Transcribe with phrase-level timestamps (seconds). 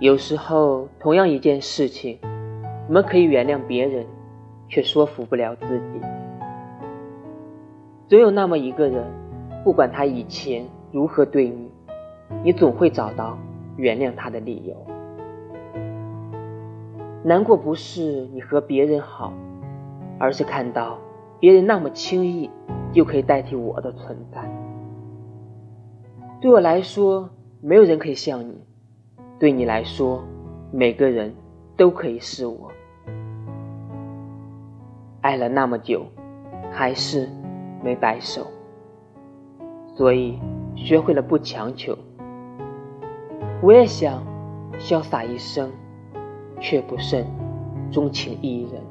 [0.00, 2.18] 有时候，同样一件事情，
[2.88, 4.06] 我们可以原谅别人，
[4.66, 6.00] 却说服不了自己。
[8.08, 9.04] 总有那么一个人，
[9.62, 11.70] 不管他以前如何对你，
[12.42, 13.36] 你总会找到
[13.76, 14.74] 原谅他的理由。
[17.22, 19.34] 难过不是你和别人好，
[20.18, 20.96] 而是看到
[21.38, 22.48] 别人那么轻易
[22.90, 24.40] 就可以代替我的存在。
[26.40, 27.28] 对我来说，
[27.60, 28.54] 没有人可以像你；
[29.40, 30.22] 对你来说，
[30.70, 31.34] 每个人
[31.76, 32.70] 都可以是我。
[35.22, 36.06] 爱了那么久，
[36.70, 37.28] 还是
[37.82, 38.46] 没白首，
[39.96, 40.38] 所以
[40.76, 41.98] 学会了不强求。
[43.60, 44.22] 我也想
[44.78, 45.68] 潇洒一生。
[46.62, 47.26] 却不慎
[47.90, 48.82] 钟情一人。